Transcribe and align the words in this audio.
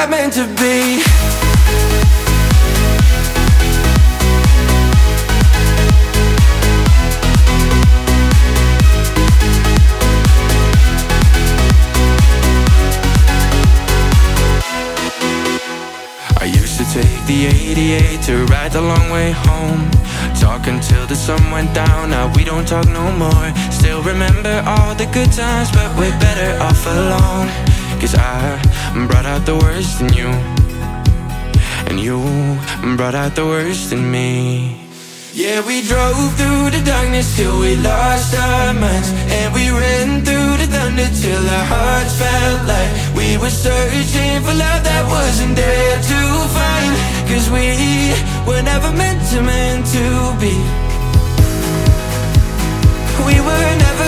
Not 0.00 0.08
meant 0.08 0.32
to 0.32 0.46
be. 0.56 1.02
I 16.38 16.44
used 16.46 16.78
to 16.78 16.84
take 16.94 17.04
the 17.26 17.44
88 17.44 18.22
to 18.22 18.46
ride 18.46 18.72
the 18.72 18.80
long 18.80 19.10
way 19.10 19.32
home. 19.32 19.90
Talk 20.40 20.66
until 20.66 21.06
the 21.06 21.14
sun 21.14 21.50
went 21.50 21.74
down. 21.74 22.08
Now 22.08 22.32
we 22.34 22.44
don't 22.44 22.66
talk 22.66 22.86
no 22.88 23.12
more. 23.12 23.52
Still 23.70 24.02
remember 24.02 24.62
all 24.64 24.94
the 24.94 25.04
good 25.12 25.30
times, 25.30 25.70
but 25.70 25.94
we're 25.98 26.18
better 26.20 26.58
off 26.62 26.86
alone. 26.86 27.69
Cause 28.00 28.14
I 28.14 28.56
brought 29.08 29.26
out 29.26 29.44
the 29.44 29.56
worst 29.56 30.00
in 30.00 30.12
you. 30.14 30.30
And 31.88 32.00
you 32.00 32.18
brought 32.96 33.14
out 33.14 33.34
the 33.36 33.44
worst 33.44 33.92
in 33.92 34.10
me. 34.10 34.80
Yeah, 35.34 35.60
we 35.66 35.82
drove 35.82 36.34
through 36.38 36.70
the 36.70 36.82
darkness 36.84 37.36
till 37.36 37.60
we 37.60 37.76
lost 37.76 38.34
our 38.34 38.72
minds. 38.72 39.12
And 39.36 39.54
we 39.54 39.68
ran 39.70 40.24
through 40.24 40.56
the 40.56 40.66
thunder 40.66 41.08
till 41.22 41.44
our 41.56 41.66
hearts 41.74 42.16
felt 42.18 42.66
like 42.66 42.90
we 43.14 43.36
were 43.36 43.52
searching 43.52 44.40
for 44.44 44.54
love 44.54 44.82
that 44.82 45.04
wasn't 45.06 45.54
there 45.54 45.96
to 46.10 46.20
find. 46.56 46.92
Cause 47.28 47.46
we 47.52 48.16
were 48.48 48.62
never 48.62 48.90
meant 48.96 49.20
to, 49.30 49.42
meant 49.42 49.86
to 49.92 50.04
be. 50.40 50.56
We 53.28 53.36
were 53.38 53.72
never 53.86 53.99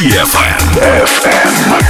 DFM. 0.00 0.56
FM. 1.04 1.89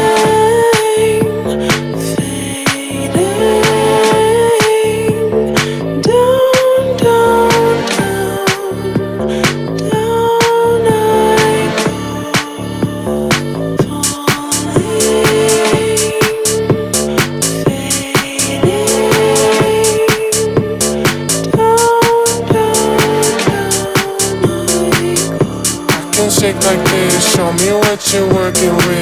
you're 28.13 28.27
working 28.33 28.75
with. 28.75 29.00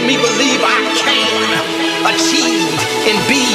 Made 0.00 0.06
me 0.06 0.16
believe 0.16 0.60
I 0.62 0.78
can 0.94 1.42
achieve 2.14 2.70
and 3.10 3.18
be 3.26 3.47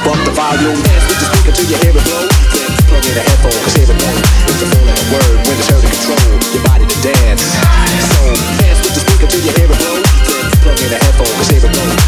pump 0.00 0.10
up 0.10 0.24
the 0.26 0.34
volume. 0.34 0.74
Dance 0.82 1.06
with 1.06 1.18
the 1.22 1.26
speaker 1.30 1.52
till 1.54 1.68
you 1.70 1.78
hear 1.78 1.94
it 1.94 2.02
blow. 2.02 2.26
Then 2.50 2.70
plug 2.90 3.04
in 3.06 3.14
a 3.14 3.22
headphone, 3.22 3.58
cause 3.62 3.74
here's 3.78 3.90
the 3.90 3.98
point. 3.98 4.18
It's 4.50 4.62
a 4.62 4.66
full 4.66 4.86
of 4.90 4.98
a 4.98 5.06
word 5.14 5.38
when 5.46 5.54
it's 5.54 5.70
heard 5.70 5.82
to 5.82 5.90
control 5.90 6.30
your 6.50 6.64
body 6.66 6.86
to 6.86 6.98
dance. 6.98 7.44
So 8.10 8.22
dance 8.58 8.80
with 8.82 8.94
the 8.98 9.02
speaker 9.06 9.26
till 9.30 9.42
you 9.46 9.52
hear 9.54 9.70
it 9.70 9.78
blow. 9.78 9.98
Then 10.02 10.44
plug 10.66 10.78
in 10.82 10.90
a 10.90 10.98
headphone, 10.98 11.30
cause 11.38 11.50
here's 11.50 11.62
the 11.62 11.70
point. 11.70 11.98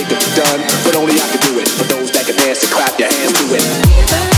It 0.00 0.08
could 0.08 0.20
be 0.24 0.30
done, 0.32 0.60
but 0.88 0.96
only 0.96 1.20
I 1.20 1.26
can 1.28 1.40
do 1.44 1.60
it. 1.60 1.68
For 1.68 1.84
those 1.84 2.08
that 2.16 2.24
can 2.24 2.36
dance 2.40 2.64
and 2.64 2.72
clap 2.72 2.96
your 2.96 3.12
hands 3.12 3.36
to 3.36 3.44
it. 3.52 4.33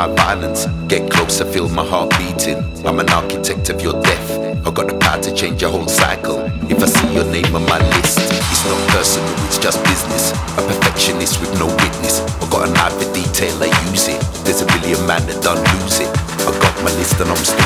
my 0.00 0.14
violence. 0.14 0.64
Get 0.88 1.10
closer, 1.10 1.44
feel 1.44 1.68
my 1.68 1.84
heart 1.84 2.08
beating. 2.16 2.58
I'm 2.86 3.00
an 3.00 3.10
architect 3.10 3.68
of 3.68 3.82
your 3.82 4.00
death. 4.00 4.30
I 4.66 4.70
got 4.70 4.86
the 4.88 4.96
power 4.98 5.20
to 5.22 5.34
change 5.34 5.60
your 5.60 5.70
whole 5.70 5.88
cycle. 5.88 6.38
If 6.72 6.80
I 6.80 6.86
see 6.86 7.12
your 7.12 7.24
name 7.24 7.54
on 7.54 7.64
my 7.66 7.78
list, 7.96 8.16
it's 8.50 8.64
not 8.64 8.80
personal, 8.96 9.28
it's 9.44 9.58
just 9.58 9.78
business. 9.84 10.32
A 10.56 10.62
perfectionist 10.64 11.40
with 11.40 11.52
no 11.58 11.66
witness. 11.66 12.20
I 12.40 12.48
got 12.48 12.68
an 12.68 12.76
eye 12.76 12.88
for 12.96 13.12
detail, 13.12 13.52
I 13.60 13.68
use 13.90 14.08
it. 14.08 14.20
There's 14.44 14.62
a 14.62 14.66
billion 14.72 15.04
man 15.06 15.20
that 15.28 15.42
don't 15.44 15.60
lose 15.76 16.00
it. 16.00 16.08
I 16.48 16.50
got 16.64 16.74
my 16.82 16.92
list 16.96 17.20
and 17.20 17.28
I'm 17.28 17.44
still 17.44 17.59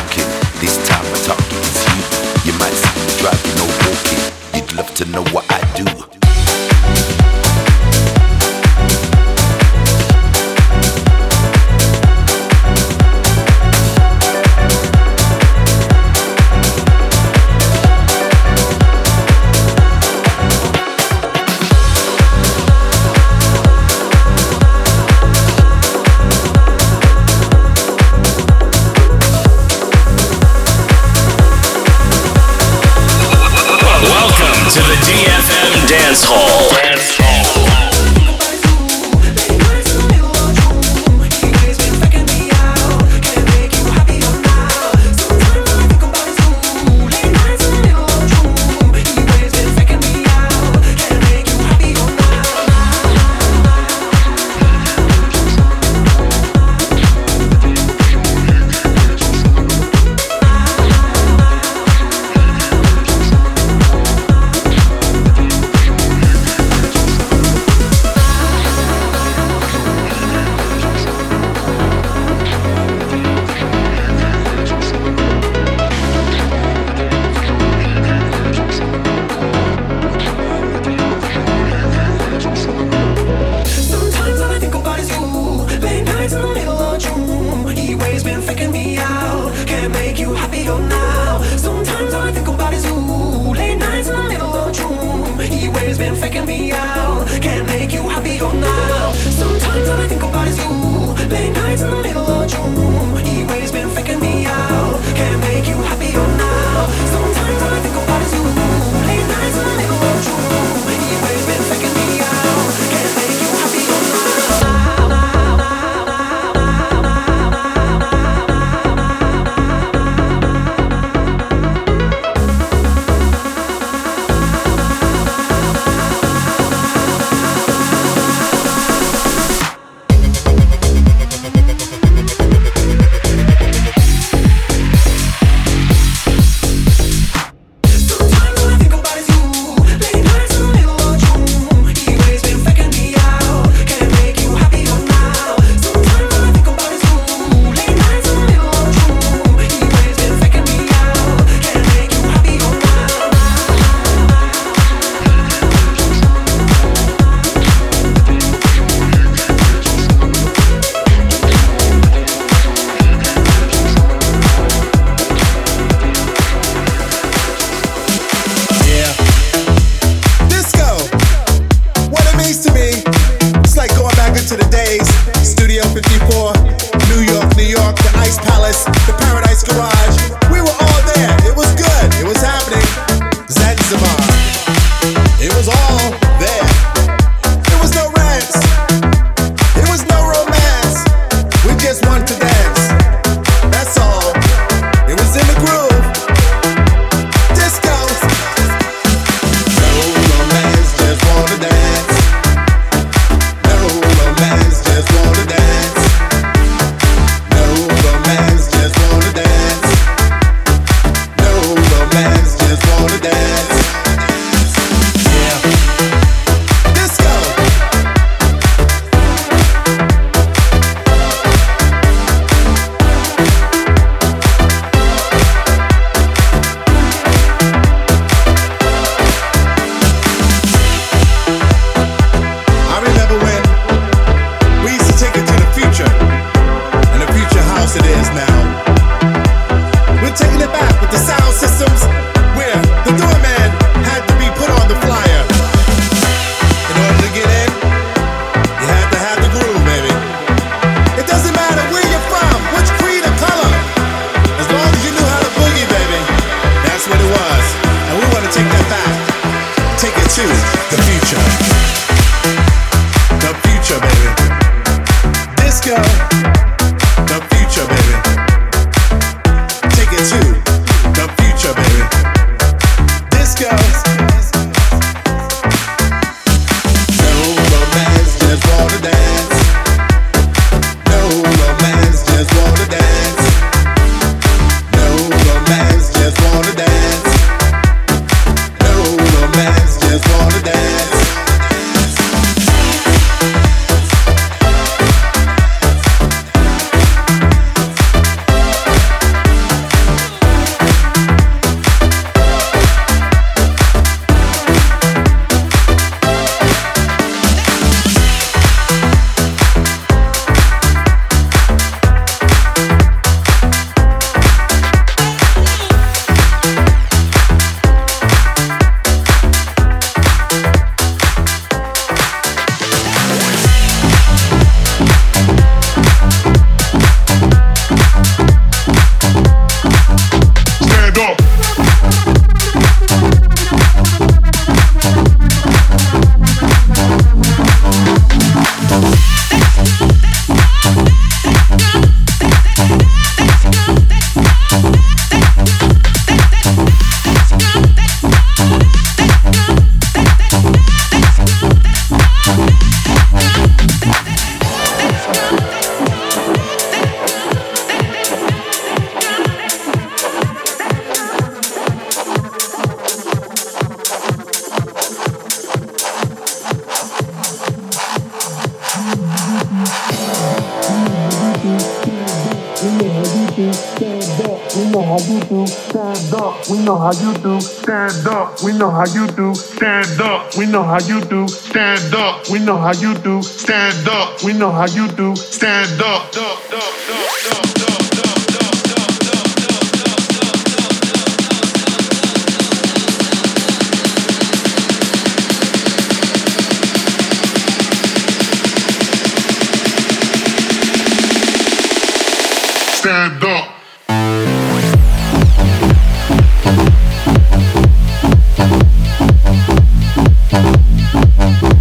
how 379.04 379.14
you 379.14 379.26
do. 379.28 379.54
Stand 379.54 380.20
up, 380.20 380.56
we 380.56 380.66
know 380.66 380.82
how 380.82 380.98
you 381.00 381.20
do. 381.20 381.46
Stand 381.48 382.14
up, 382.14 382.48
we 382.48 382.58
know 382.58 382.76
how 382.76 382.92
you 382.92 383.14
do. 383.18 383.42
Stand 383.42 384.08
up, 384.08 384.42
we 384.42 384.52
know 384.52 384.70
how 384.70 384.86
you 384.86 385.08
do. 385.08 385.36
Stand 385.36 386.00
up. 386.00 386.53